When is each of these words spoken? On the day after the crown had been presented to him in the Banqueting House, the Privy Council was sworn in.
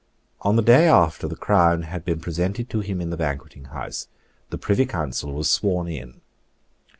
On 0.41 0.55
the 0.55 0.63
day 0.63 0.87
after 0.87 1.27
the 1.27 1.35
crown 1.35 1.83
had 1.83 2.03
been 2.03 2.19
presented 2.19 2.71
to 2.71 2.79
him 2.79 3.01
in 3.01 3.11
the 3.11 3.17
Banqueting 3.17 3.65
House, 3.65 4.07
the 4.49 4.57
Privy 4.57 4.87
Council 4.87 5.31
was 5.31 5.47
sworn 5.47 5.87
in. 5.87 6.21